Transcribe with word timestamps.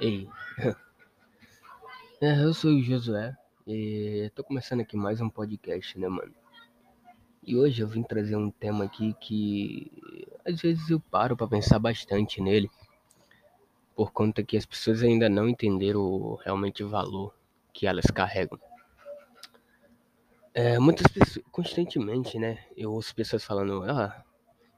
Ei, 0.00 0.28
é, 2.22 2.44
eu 2.44 2.54
sou 2.54 2.70
o 2.70 2.80
Josué 2.80 3.36
e 3.66 4.30
tô 4.32 4.44
começando 4.44 4.80
aqui 4.80 4.96
mais 4.96 5.20
um 5.20 5.28
podcast, 5.28 5.98
né, 5.98 6.06
mano? 6.06 6.32
E 7.42 7.56
hoje 7.56 7.82
eu 7.82 7.88
vim 7.88 8.04
trazer 8.04 8.36
um 8.36 8.48
tema 8.48 8.84
aqui 8.84 9.12
que 9.14 9.90
às 10.44 10.60
vezes 10.60 10.88
eu 10.88 11.00
paro 11.00 11.36
para 11.36 11.48
pensar 11.48 11.80
bastante 11.80 12.40
nele, 12.40 12.70
por 13.96 14.12
conta 14.12 14.40
que 14.40 14.56
as 14.56 14.64
pessoas 14.64 15.02
ainda 15.02 15.28
não 15.28 15.48
entenderam 15.48 16.36
realmente 16.44 16.84
o 16.84 16.88
valor 16.88 17.34
que 17.72 17.84
elas 17.84 18.06
carregam. 18.06 18.60
É, 20.54 20.78
muitas 20.78 21.08
pessoas, 21.08 21.44
constantemente, 21.50 22.38
né, 22.38 22.64
eu 22.76 22.92
ouço 22.92 23.12
pessoas 23.16 23.42
falando, 23.42 23.82
ah, 23.82 24.24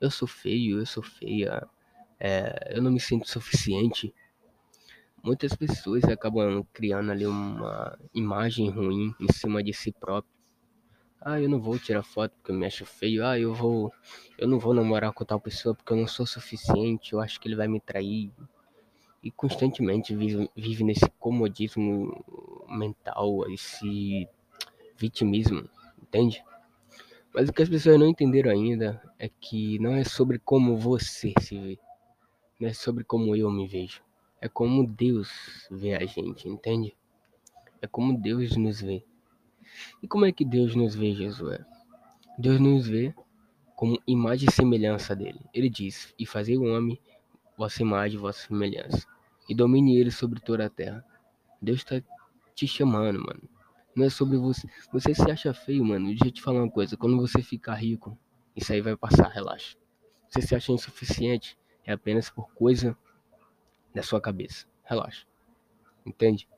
eu 0.00 0.11
sou 0.11 0.27
feio, 0.27 0.79
eu 0.79 0.87
sou 0.87 1.02
feia, 1.02 1.68
é, 2.18 2.73
eu 2.75 2.80
não 2.80 2.91
me 2.91 3.00
sinto 3.00 3.29
suficiente 3.29 4.14
muitas 5.23 5.55
pessoas 5.55 6.04
acabam 6.04 6.64
criando 6.72 7.11
ali 7.11 7.26
uma 7.26 7.99
imagem 8.14 8.71
ruim 8.71 9.14
em 9.21 9.32
cima 9.32 9.63
de 9.63 9.72
si 9.72 9.93
próprio. 9.93 10.32
Ah, 11.21 11.40
eu 11.40 11.49
não 11.49 11.61
vou 11.61 11.79
tirar 11.79 12.03
foto 12.03 12.32
porque 12.32 12.50
eu 12.50 12.57
me 12.57 12.67
acho 12.67 12.86
feio. 12.86 13.27
Ah, 13.27 13.39
eu 13.39 13.53
vou, 13.53 13.93
eu 14.39 14.49
não 14.49 14.58
vou 14.58 14.72
namorar 14.72 15.13
com 15.13 15.25
tal 15.25 15.39
pessoa 15.39 15.75
porque 15.75 15.93
eu 15.93 15.96
não 15.96 16.07
sou 16.07 16.27
suficiente. 16.27 17.13
Eu 17.13 17.21
acho 17.21 17.39
que 17.39 17.46
ele 17.46 17.57
vai 17.57 17.68
me 17.68 17.80
trair. 17.80 18.32
E 19.22 19.30
constantemente 19.30 20.14
vive, 20.17 20.50
vive 20.57 20.82
nesse 20.82 21.07
comodismo 21.18 22.25
mental, 22.68 23.50
esse 23.50 24.27
vitimismo, 24.96 25.68
entende? 26.00 26.43
Mas 27.35 27.49
o 27.49 27.52
que 27.52 27.63
as 27.63 27.68
pessoas 27.68 27.99
não 27.99 28.08
entenderam 28.08 28.50
ainda 28.50 29.00
é 29.18 29.29
que 29.29 29.79
não 29.79 29.94
é 29.94 30.05
sobre 30.05 30.39
como 30.39 30.75
você 30.77 31.35
se 31.39 31.58
vê, 31.58 31.79
não 32.58 32.69
é 32.69 32.72
sobre 32.72 33.05
como 33.05 33.36
eu 33.36 33.50
me 33.50 33.66
vejo. 33.66 34.02
É 34.41 34.48
como 34.48 34.86
Deus 34.86 35.69
vê 35.70 35.94
a 35.94 36.05
gente, 36.06 36.48
entende? 36.48 36.97
É 37.83 37.86
como 37.86 38.16
Deus 38.19 38.56
nos 38.56 38.80
vê. 38.80 39.05
E 40.02 40.08
como 40.08 40.24
é 40.24 40.33
que 40.33 40.44
Deus 40.44 40.74
nos 40.74 40.94
vê, 40.94 41.12
Josué? 41.14 41.64
Deus 42.38 42.58
nos 42.58 42.88
vê 42.88 43.14
como 43.77 44.00
imagem 44.06 44.48
e 44.48 44.52
semelhança 44.52 45.14
dele. 45.14 45.41
Ele 45.52 45.68
diz: 45.68 46.14
E 46.18 46.24
fazer 46.24 46.56
o 46.56 46.64
homem 46.64 46.98
vossa 47.56 47.83
imagem 47.83 48.18
vossa 48.18 48.46
semelhança, 48.46 49.06
e 49.46 49.55
domine 49.55 49.98
ele 49.98 50.11
sobre 50.11 50.41
toda 50.41 50.64
a 50.64 50.70
terra. 50.70 51.05
Deus 51.61 51.80
está 51.80 52.02
te 52.55 52.66
chamando, 52.66 53.20
mano. 53.20 53.42
Não 53.94 54.06
é 54.06 54.08
sobre 54.08 54.38
você. 54.38 54.66
Você 54.91 55.14
se 55.14 55.30
acha 55.30 55.52
feio, 55.52 55.84
mano. 55.84 56.06
Deixa 56.06 56.27
eu 56.27 56.30
te 56.30 56.41
falar 56.41 56.62
uma 56.62 56.70
coisa. 56.70 56.96
Quando 56.96 57.18
você 57.18 57.42
ficar 57.42 57.74
rico, 57.74 58.16
isso 58.56 58.72
aí 58.72 58.80
vai 58.80 58.96
passar, 58.96 59.28
relaxa. 59.28 59.77
Você 60.30 60.41
se 60.41 60.55
acha 60.55 60.72
insuficiente, 60.72 61.58
é 61.84 61.92
apenas 61.92 62.30
por 62.30 62.50
coisa 62.55 62.96
da 63.94 64.02
sua 64.02 64.20
cabeça. 64.20 64.66
Relaxa. 64.84 65.27
Entende? 66.05 66.48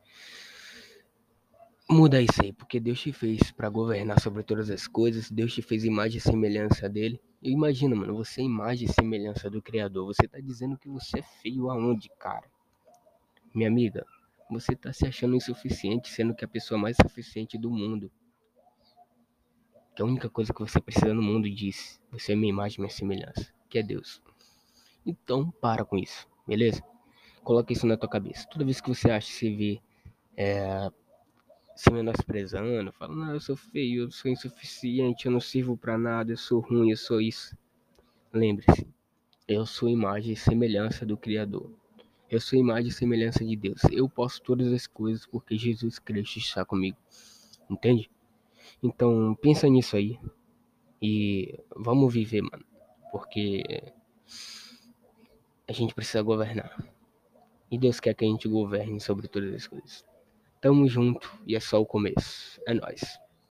Muda 1.91 2.23
isso 2.23 2.43
aí, 2.43 2.53
porque 2.53 2.81
Deus 2.81 3.01
te 3.01 3.13
fez 3.13 3.51
para 3.51 3.69
governar 3.69 4.19
sobre 4.21 4.43
todas 4.43 4.71
as 4.71 4.87
coisas. 4.87 5.31
Deus 5.31 5.53
te 5.53 5.61
fez 5.61 5.85
imagem 5.85 6.19
e 6.19 6.21
semelhança 6.21 6.89
dele. 6.89 7.21
E 7.43 7.51
imagina, 7.51 7.95
mano, 7.95 8.15
você 8.17 8.41
é 8.41 8.45
imagem 8.45 8.89
e 8.89 8.93
semelhança 8.93 9.51
do 9.51 9.61
Criador. 9.61 10.07
Você 10.07 10.27
tá 10.27 10.41
dizendo 10.41 10.79
que 10.79 10.89
você 10.89 11.19
é 11.19 11.23
feio 11.23 11.69
aonde, 11.69 12.09
cara? 12.19 12.49
Minha 13.55 13.69
amiga, 13.69 14.07
você 14.51 14.75
tá 14.75 14.93
se 14.93 15.07
achando 15.07 15.37
insuficiente, 15.37 16.09
sendo 16.09 16.35
que 16.35 16.45
a 16.45 16.49
pessoa 16.49 16.81
mais 16.81 16.97
suficiente 16.97 17.59
do 17.59 17.71
mundo. 17.71 18.11
Que 19.95 20.01
a 20.01 20.07
única 20.07 20.31
coisa 20.31 20.55
que 20.55 20.61
você 20.61 20.81
precisa 20.81 21.13
no 21.13 21.23
mundo 21.23 21.51
diz: 21.51 22.01
você 22.11 22.33
é 22.33 22.37
minha 22.37 22.51
imagem 22.51 22.79
minha 22.79 22.91
semelhança, 22.91 23.53
que 23.69 23.79
é 23.79 23.83
Deus. 23.83 24.23
Então, 25.05 25.51
para 25.51 25.85
com 25.85 25.99
isso, 25.99 26.27
beleza? 26.47 26.83
Coloca 27.43 27.73
isso 27.73 27.87
na 27.87 27.97
tua 27.97 28.09
cabeça. 28.09 28.47
Toda 28.49 28.65
vez 28.65 28.81
que 28.81 28.89
você 28.89 29.11
acha 29.11 29.27
que 29.27 29.33
se 29.35 29.55
vê 29.55 29.81
é, 30.37 30.91
se 31.75 31.91
menosprezando, 31.91 32.93
falando, 32.93 33.19
não, 33.19 33.35
eu 33.35 33.41
sou 33.41 33.57
feio, 33.57 34.05
eu 34.05 34.11
sou 34.11 34.31
insuficiente, 34.31 35.27
eu 35.27 35.33
não 35.33 35.41
sirvo 35.41 35.77
para 35.77 35.99
nada, 35.99 36.33
eu 36.33 36.37
sou 36.37 36.61
ruim, 36.61 36.91
eu 36.91 36.97
sou 36.97 37.21
isso. 37.21 37.57
Lembre-se, 38.33 38.87
eu 39.49 39.67
sou 39.67 39.89
imagem 39.89 40.33
e 40.33 40.37
semelhança 40.37 41.05
do 41.05 41.17
Criador. 41.17 41.71
Eu 42.31 42.41
sou 42.41 42.59
imagem 42.59 42.89
e 42.89 42.93
semelhança 42.93 43.45
de 43.45 43.55
Deus. 43.57 43.83
Eu 43.91 44.09
posso 44.09 44.41
todas 44.43 44.73
as 44.73 44.87
coisas 44.87 45.27
porque 45.27 45.59
Jesus 45.59 45.99
Cristo 45.99 46.39
está 46.39 46.65
comigo. 46.65 46.97
Entende? 47.69 48.11
Então, 48.83 49.37
pensa 49.41 49.69
nisso 49.69 49.97
aí. 49.97 50.19
E 51.01 51.59
vamos 51.77 52.13
viver, 52.13 52.43
mano. 52.43 52.65
Porque 53.11 53.93
a 55.69 55.73
gente 55.73 55.95
precisa 55.95 56.23
governar. 56.23 56.75
E 57.73 57.79
Deus 57.79 57.99
quer 57.99 58.15
que 58.15 58.23
a 58.23 58.29
gente 58.29 58.47
governe 58.47 59.01
sobre 59.01 59.27
todas 59.27 59.55
as 59.55 59.67
coisas. 59.67 60.05
Tamo 60.61 60.87
junto 60.87 61.33
e 61.47 61.57
é 61.57 61.61
só 61.61 61.81
o 61.81 61.87
começo. 61.87 62.61
É 62.67 62.75
nóis. 62.75 63.19